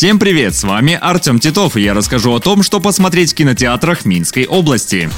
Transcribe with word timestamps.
Всем 0.00 0.18
привет, 0.18 0.54
с 0.54 0.64
вами 0.64 0.98
Артем 0.98 1.38
Титов, 1.38 1.76
и 1.76 1.82
я 1.82 1.92
расскажу 1.92 2.32
о 2.32 2.40
том, 2.40 2.62
что 2.62 2.80
посмотреть 2.80 3.32
в 3.32 3.34
кинотеатрах 3.34 4.06
Минской 4.06 4.46
области. 4.46 5.10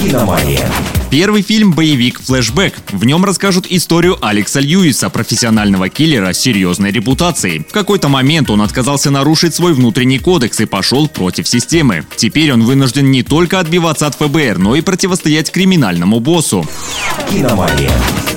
«Киномания». 0.00 0.70
Первый 1.10 1.42
фильм 1.42 1.72
«Боевик 1.72 2.20
Флэшбэк». 2.20 2.74
В 2.92 3.04
нем 3.04 3.24
расскажут 3.24 3.66
историю 3.68 4.24
Алекса 4.24 4.60
Льюиса, 4.60 5.10
профессионального 5.10 5.88
киллера 5.88 6.32
с 6.32 6.38
серьезной 6.38 6.92
репутацией. 6.92 7.66
В 7.68 7.72
какой-то 7.72 8.08
момент 8.08 8.50
он 8.50 8.62
отказался 8.62 9.10
нарушить 9.10 9.52
свой 9.52 9.74
внутренний 9.74 10.20
кодекс 10.20 10.60
и 10.60 10.64
пошел 10.64 11.08
против 11.08 11.48
системы. 11.48 12.04
Теперь 12.14 12.52
он 12.52 12.62
вынужден 12.62 13.10
не 13.10 13.24
только 13.24 13.58
отбиваться 13.58 14.06
от 14.06 14.14
ФБР, 14.14 14.58
но 14.58 14.76
и 14.76 14.80
противостоять 14.80 15.50
криминальному 15.50 16.20
боссу. 16.20 16.64
«Киномания». 17.28 17.90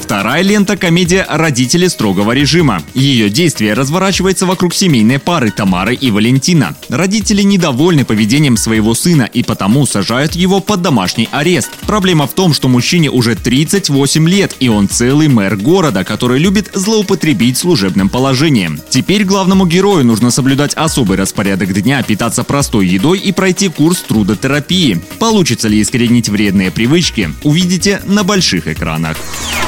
Вторая 0.03 0.41
лента– 0.41 0.75
комедия 0.77 1.25
«Родители 1.30 1.88
строгого 1.88 2.34
режима». 2.34 2.84
Ее 2.94 3.30
действие 3.30 3.73
разворачивается 3.73 4.45
вокруг 4.45 4.73
семейной 4.73 5.17
пары 5.17 5.49
Тамары 5.49 5.95
и 5.95 6.11
Валентина. 6.11 6.75
Родители 6.89 7.41
недовольны 7.41 8.03
поведением 8.03 8.58
своего 8.58 8.95
сына 8.95 9.23
и 9.23 9.44
потому 9.44 9.85
сажают 9.85 10.34
его 10.34 10.59
под 10.59 10.81
домашний 10.81 11.30
арест. 11.31 11.70
Проблема 11.88 12.27
в 12.27 12.34
том, 12.34 12.53
что 12.53 12.67
мужчине 12.67 13.09
уже 13.09 13.38
38 13.38 14.27
лет, 14.27 14.58
и 14.59 14.67
он 14.67 14.89
целый 14.89 15.30
мэр 15.30 15.55
города, 15.55 16.03
который 16.03 16.38
любит 16.38 16.72
злоупотребить 16.73 17.58
служебным 17.58 18.09
положением. 18.09 18.81
Теперь 18.89 19.23
главному 19.23 19.66
герою 19.66 20.05
нужно 20.05 20.31
соблюдать 20.31 20.73
особый 20.73 21.17
распорядок 21.17 21.72
дня, 21.81 22.03
питаться 22.03 22.44
простой 22.44 22.88
едой 22.88 23.19
и 23.19 23.31
пройти 23.31 23.69
курс 23.69 24.02
трудотерапии. 24.02 25.00
Получится 25.19 25.69
ли 25.69 25.81
искоренить 25.81 26.28
вредные 26.28 26.72
привычки, 26.72 27.31
увидите 27.44 28.02
на 28.06 28.25
больших 28.25 28.67
экранах. 28.67 29.16